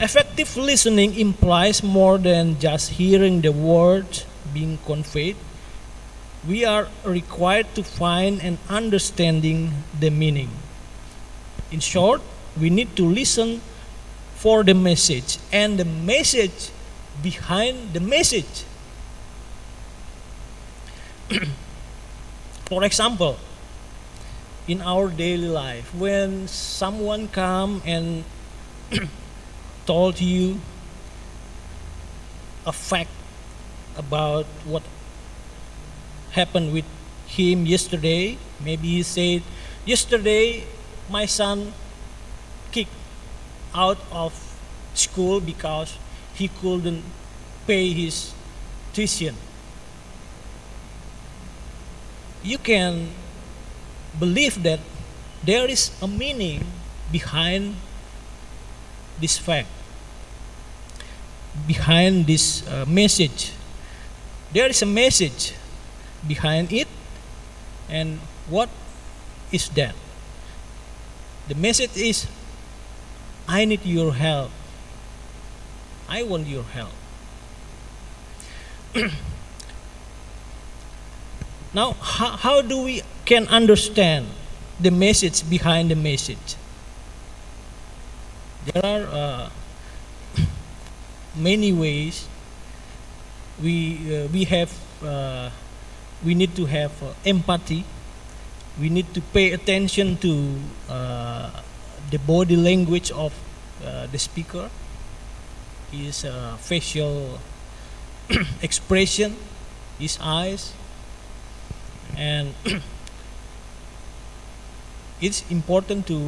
[0.00, 5.36] Effective listening implies more than just hearing the words being conveyed.
[6.46, 10.50] We are required to find and understanding the meaning.
[11.72, 12.20] In short,
[12.60, 13.62] we need to listen
[14.36, 16.70] for the message and the message
[17.22, 18.68] behind the message.
[22.68, 23.38] for example,
[24.68, 28.24] in our daily life, when someone come and
[29.86, 30.60] told you
[32.66, 33.10] a fact
[33.96, 34.82] about what
[36.34, 36.84] happened with
[37.26, 39.42] him yesterday, maybe he said,
[39.86, 40.66] yesterday
[41.08, 41.72] my son
[42.70, 42.94] kicked
[43.74, 44.34] out of
[44.94, 45.96] school because
[46.34, 47.02] he couldn't
[47.66, 48.34] pay his
[48.92, 49.34] tuition.
[52.42, 53.08] You can
[54.18, 54.80] believe that
[55.42, 56.66] there is a meaning
[57.10, 57.76] behind
[59.20, 59.68] this fact,
[61.66, 63.52] behind this uh, message.
[64.52, 65.54] There is a message
[66.26, 66.88] behind it,
[67.88, 68.18] and
[68.48, 68.68] what
[69.52, 69.94] is that?
[71.48, 72.26] The message is
[73.48, 74.50] I need your help.
[76.08, 76.92] I want your help.
[81.74, 84.26] now, how, how do we can understand
[84.80, 86.56] the message behind the message?
[88.72, 89.50] There are uh,
[91.36, 92.28] many ways
[93.62, 94.72] we uh, we have
[95.02, 95.50] uh,
[96.24, 97.84] we need to have uh, empathy.
[98.80, 100.32] We need to pay attention to
[100.88, 101.50] uh,
[102.10, 103.32] the body language of
[103.84, 104.70] uh, the speaker,
[105.92, 107.38] his uh, facial
[108.62, 109.36] expression,
[109.98, 110.72] his eyes,
[112.16, 112.54] and
[115.20, 116.18] it's important to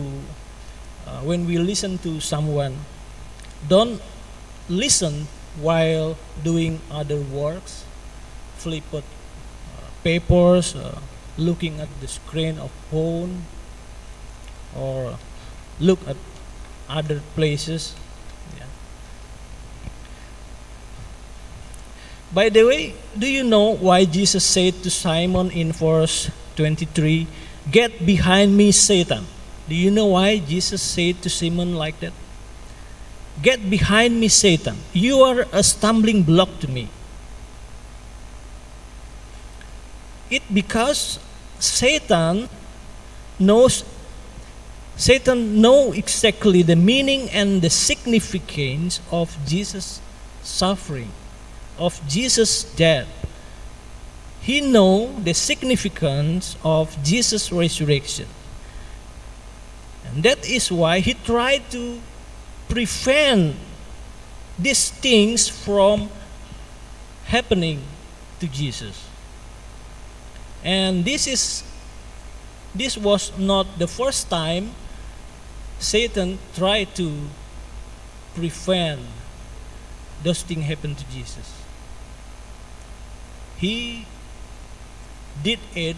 [1.07, 2.77] uh, when we listen to someone,
[3.69, 4.03] don't
[4.69, 5.27] listen
[5.59, 7.85] while doing other works,
[8.59, 9.01] flip uh,
[10.07, 11.03] papers, uh,
[11.35, 13.43] looking at the screen of phone,
[14.71, 15.19] or
[15.83, 16.15] look at
[16.87, 17.99] other places.
[18.55, 18.71] Yeah.
[22.31, 27.27] By the way, do you know why Jesus said to Simon in verse 23,
[27.67, 29.27] Get behind me, Satan?
[29.67, 32.15] Do you know why Jesus said to Simon like that?
[33.43, 34.79] Get behind me, Satan.
[34.95, 36.95] You are a stumbling block to me.
[40.31, 41.19] It because
[41.59, 42.49] Satan
[43.39, 43.85] knows
[44.97, 50.01] Satan know exactly the meaning and the significance of Jesus'
[50.43, 51.13] suffering,
[51.79, 53.07] of Jesus' death.
[54.41, 58.27] He know the significance of Jesus' resurrection.
[60.07, 62.01] And that is why he tried to
[62.69, 63.57] prevent
[64.59, 66.09] these things from
[67.27, 67.83] happening
[68.41, 69.06] to Jesus.
[70.67, 71.63] And this is
[72.75, 74.75] this was not the first time
[75.79, 77.31] Satan tried to
[78.35, 79.01] prevent
[80.27, 81.47] those things happen to Jesus.
[83.57, 84.11] He
[85.41, 85.97] did it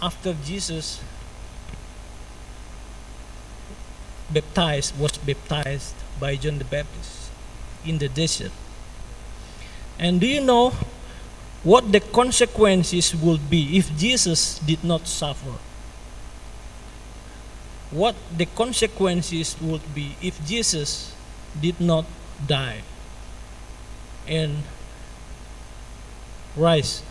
[0.00, 1.04] after Jesus
[4.32, 7.28] baptized was baptized by John the Baptist
[7.84, 8.52] in the desert.
[9.98, 10.72] And do you know
[11.62, 15.58] what the consequences would be if Jesus did not suffer?
[17.90, 21.14] What the consequences would be if Jesus
[21.60, 22.06] did not
[22.46, 22.82] die
[24.28, 24.62] and
[26.56, 27.02] rise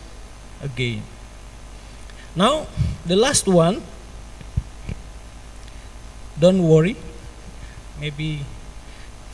[0.62, 1.02] again.
[2.34, 2.66] Now,
[3.04, 3.82] the last one,
[6.38, 6.96] don't worry,
[8.00, 8.46] maybe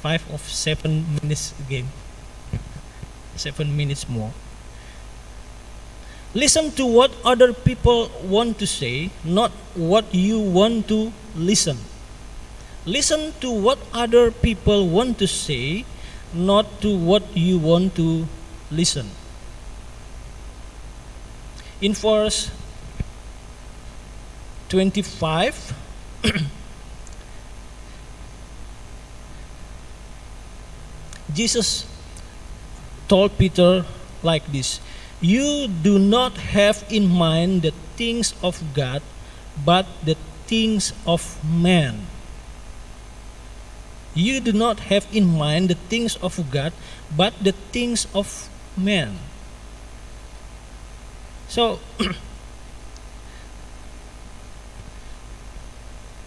[0.02, 1.88] five of seven minutes again,
[3.36, 4.32] seven minutes more.
[6.36, 11.78] Listen to what other people want to say, not what you want to listen.
[12.84, 15.86] Listen to what other people want to say,
[16.34, 18.28] not to what you want to
[18.70, 19.08] listen.
[21.80, 22.50] In verse
[24.68, 25.72] 25,
[31.32, 31.86] Jesus
[33.08, 33.86] told Peter
[34.22, 34.80] like this
[35.20, 39.00] You do not have in mind the things of God,
[39.64, 42.06] but the things of man.
[44.12, 46.72] You do not have in mind the things of God,
[47.16, 49.16] but the things of man.
[51.48, 51.80] So,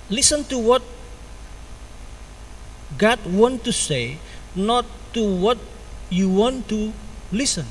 [0.09, 0.81] listen to what
[2.97, 4.17] God want to say,
[4.55, 5.57] not to what
[6.09, 6.93] you want to
[7.31, 7.65] listen.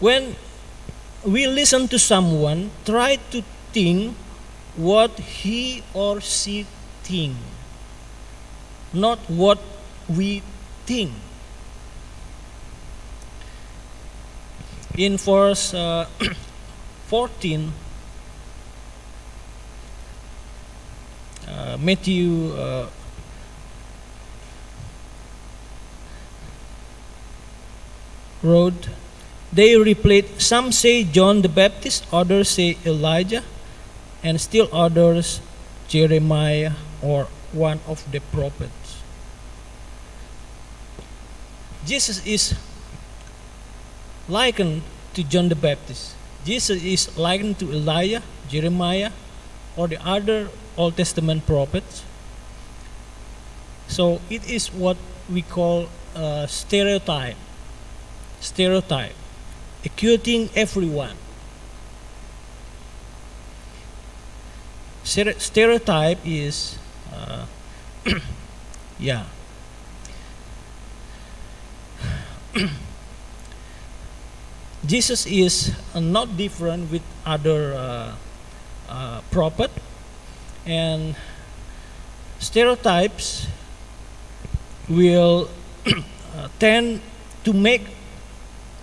[0.00, 0.34] When
[1.24, 4.16] we listen to someone, try to think
[4.76, 6.66] what he or she
[7.04, 7.36] think,
[8.94, 9.58] not what
[10.08, 10.42] we
[10.86, 11.12] think.
[14.96, 16.06] In verse uh,
[17.08, 17.72] 14,
[21.46, 22.88] uh, Matthew uh,
[28.42, 28.88] wrote,
[29.52, 33.42] They replied, Some say John the Baptist, others say Elijah,
[34.22, 35.40] and still others
[35.88, 36.72] Jeremiah
[37.02, 39.02] or one of the prophets.
[41.84, 42.54] Jesus is
[44.28, 44.82] likened
[45.14, 46.14] to John the Baptist.
[46.44, 49.10] Jesus is likened to Elijah, Jeremiah,
[49.76, 52.04] or the other Old Testament prophets.
[53.88, 54.96] So it is what
[55.28, 57.36] we call a stereotype.
[58.40, 59.19] Stereotype.
[59.84, 61.16] Equating everyone.
[65.04, 66.78] Stereotype is,
[67.12, 67.46] uh,
[68.98, 69.24] yeah.
[74.86, 78.14] Jesus is uh, not different with other uh,
[78.88, 79.70] uh, prophet
[80.66, 81.16] and
[82.38, 83.46] stereotypes
[84.88, 85.48] will
[85.86, 87.00] uh, tend
[87.44, 87.86] to make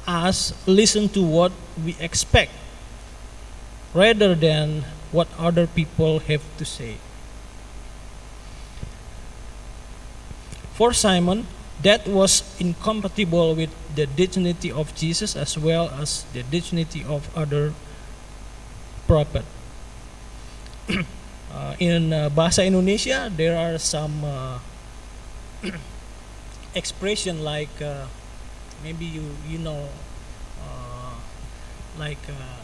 [0.07, 1.51] us listen to what
[1.83, 2.51] we expect
[3.93, 6.97] rather than what other people have to say.
[10.73, 11.47] For Simon,
[11.83, 17.73] that was incompatible with the dignity of Jesus as well as the dignity of other
[19.05, 19.45] prophet.
[21.47, 24.61] Uh, in uh, bahasa Indonesia, there are some uh,
[26.77, 28.05] expression like uh,
[28.83, 29.89] maybe you you know
[30.61, 31.15] uh,
[31.97, 32.61] like uh,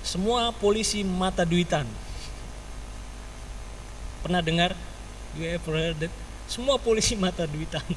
[0.00, 1.84] semua polisi mata duitan.
[4.24, 4.72] Pernah dengar?
[5.36, 6.12] You ever heard that?
[6.50, 7.84] Semua polisi mata duitan.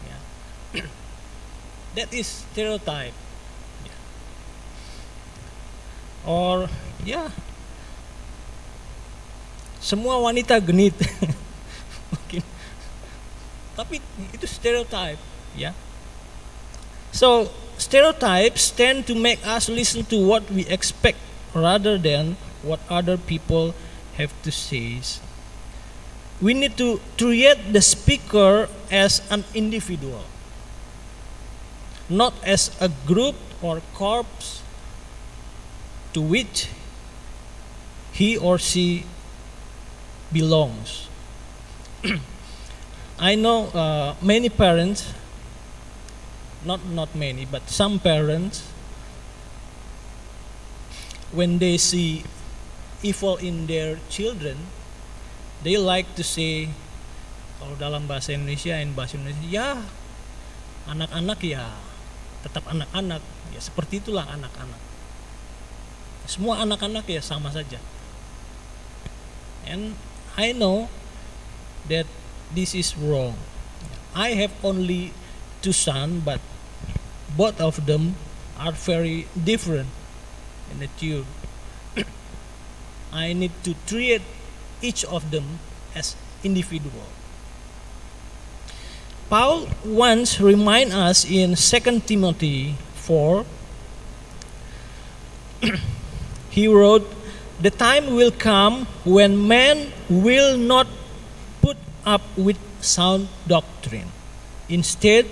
[0.00, 0.86] Yeah.
[1.98, 3.12] that is stereotype.
[3.84, 4.00] Yeah.
[6.24, 6.72] Or
[7.04, 7.28] yeah.
[9.80, 10.96] Semua wanita genit.
[12.12, 12.42] Mungkin.
[13.74, 13.96] Tapi
[14.36, 15.20] itu stereotype,
[15.56, 15.72] ya.
[17.12, 21.18] So, stereotypes tend to make us listen to what we expect
[21.54, 23.74] rather than what other people
[24.16, 25.00] have to say.
[26.40, 30.24] We need to treat the speaker as an individual,
[32.08, 34.62] not as a group or corps
[36.12, 36.68] to which
[38.12, 39.04] he or she
[40.32, 41.08] belongs.
[43.18, 45.12] I know uh, many parents,
[46.64, 48.66] not not many, but some parents,
[51.32, 52.24] when they see
[53.00, 54.68] evil in their children,
[55.64, 56.68] they like to say,
[57.60, 59.68] kalau dalam bahasa Indonesia dan bahasa Indonesia, ya
[60.88, 61.64] anak-anak ya
[62.44, 64.80] tetap anak-anak, ya seperti itulah anak-anak.
[66.24, 67.80] Semua anak-anak ya sama saja.
[69.68, 69.96] And
[70.36, 70.88] I know
[71.88, 72.08] that
[72.52, 73.36] this is wrong.
[74.16, 75.14] I have only
[75.62, 76.40] two sons, but
[77.36, 78.14] both of them
[78.58, 79.88] are very different
[80.70, 81.26] in attitude.
[83.12, 84.22] I need to treat
[84.82, 85.58] each of them
[85.94, 87.06] as individual.
[89.28, 93.46] Paul once remind us in 2 Timothy 4
[96.50, 97.06] he wrote
[97.60, 100.88] the time will come when men will not
[101.60, 104.08] put up with sound doctrine.
[104.68, 105.26] Instead,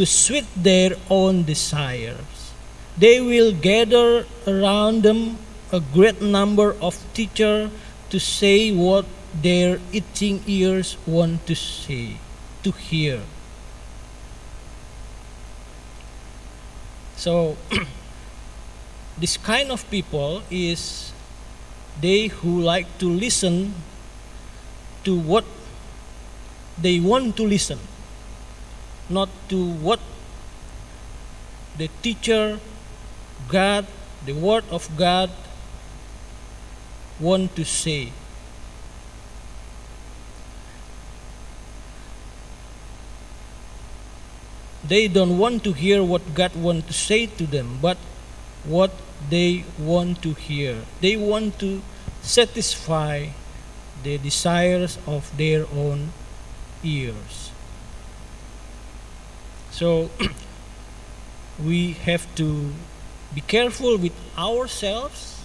[0.00, 2.56] to suit their own desires.
[2.96, 5.36] They will gather around them
[5.70, 7.68] a great number of teachers
[8.08, 9.04] to say what
[9.36, 12.16] their itching ears want to say,
[12.64, 13.20] to hear.
[17.20, 17.60] So,
[19.20, 21.12] this kind of people is
[22.00, 23.76] they who like to listen
[25.04, 25.44] to what
[26.80, 27.78] they want to listen,
[29.10, 30.00] not to what
[31.76, 32.60] the teacher,
[33.48, 33.86] God,
[34.24, 35.30] the Word of God
[37.18, 38.12] want to say.
[44.86, 47.98] They don't want to hear what God want to say to them, but
[48.64, 48.90] what
[49.28, 50.82] they want to hear.
[51.00, 51.82] They want to
[52.22, 53.28] satisfy
[54.02, 56.12] the desires of their own
[56.82, 57.50] ears.
[59.80, 60.10] So
[61.64, 62.68] we have to
[63.34, 65.40] be careful with ourselves,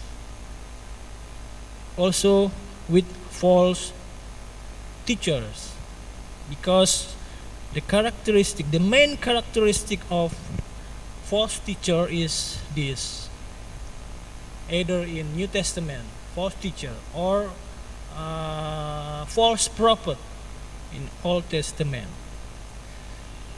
[1.96, 2.52] also
[2.90, 3.94] with false
[5.06, 5.72] teachers,
[6.50, 7.16] because
[7.72, 10.36] the characteristic, the main characteristic of
[11.24, 13.30] false teacher is this.
[14.70, 16.04] Either in new testament
[16.36, 17.52] false teacher or
[18.12, 20.18] uh, false prophet
[20.92, 22.12] in old testament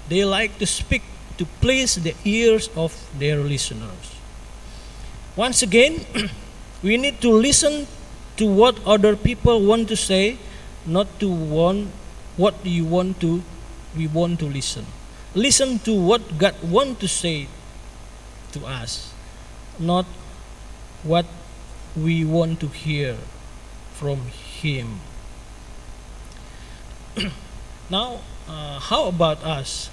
[0.09, 1.03] they like to speak
[1.37, 4.15] to please the ears of their listeners
[5.35, 6.01] once again
[6.83, 7.85] we need to listen
[8.35, 10.37] to what other people want to say
[10.85, 11.87] not to want
[12.37, 13.41] what you want to
[13.95, 14.85] we want to listen
[15.35, 17.47] listen to what god want to say
[18.51, 19.13] to us,
[19.79, 20.05] not
[21.03, 21.25] what
[21.95, 23.17] we want to hear
[23.93, 24.21] from
[24.61, 24.99] Him.
[27.89, 29.89] now, uh, how about us?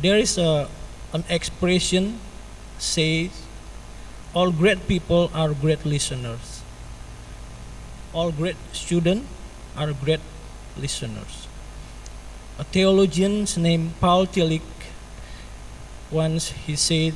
[0.00, 0.68] There is a,
[1.12, 2.18] an expression
[2.78, 3.30] says,
[4.32, 6.62] all great people are great listeners.
[8.14, 9.26] All great students
[9.76, 10.20] are great
[10.78, 11.46] listeners.
[12.58, 14.62] A theologian named Paul Tillich
[16.10, 17.14] once he said,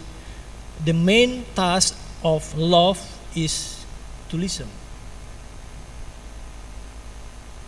[0.85, 3.01] The main task of love
[3.35, 3.85] is
[4.29, 4.69] to listen.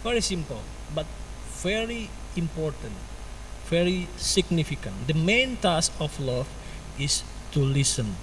[0.02, 0.60] Very simple,
[0.94, 1.06] but
[1.62, 2.94] very important,
[3.66, 5.06] very significant.
[5.06, 6.48] The main task of love
[6.98, 8.16] is to listen.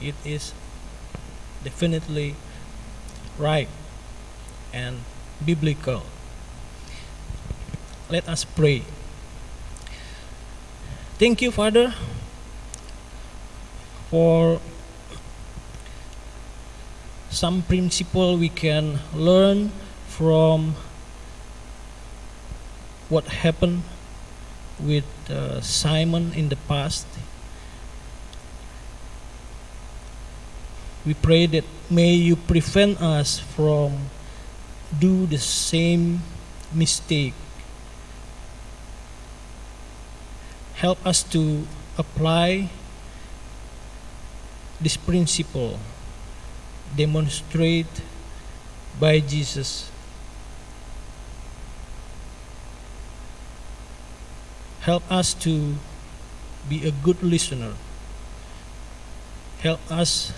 [0.00, 0.54] It is
[1.64, 2.34] definitely
[3.38, 3.68] right
[4.72, 5.02] and
[5.44, 6.02] biblical.
[8.08, 8.82] Let us pray.
[11.18, 11.94] Thank you, Father,
[14.10, 14.60] for
[17.30, 19.70] some principle we can learn
[20.08, 20.74] from
[23.10, 23.82] what happened
[24.80, 27.06] with uh, Simon in the past.
[31.04, 34.08] We pray that may you prevent us from
[34.98, 36.22] do the same
[36.72, 37.34] mistake
[40.80, 42.70] help us to apply
[44.80, 45.78] this principle
[46.96, 48.00] demonstrate
[48.98, 49.89] by Jesus
[54.80, 55.76] help us to
[56.68, 57.74] be a good listener
[59.62, 60.32] help us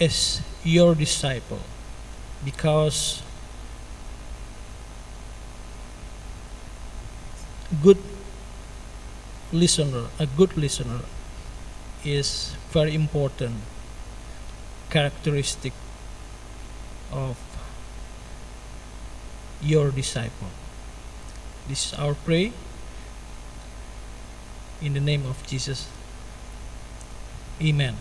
[0.00, 1.60] as your disciple
[2.44, 3.22] because
[7.82, 7.98] good
[9.52, 11.00] listener, a good listener,
[12.04, 13.56] is very important
[14.90, 15.72] characteristic
[17.12, 17.38] of
[19.62, 20.48] your disciple.
[21.68, 22.52] This is our prayer
[24.82, 25.88] in the name of Jesus.
[27.62, 27.96] Amen.